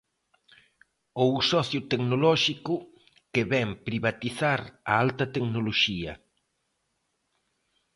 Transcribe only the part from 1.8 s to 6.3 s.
tecnolóxico, que vén privatizar a alta tecnoloxía.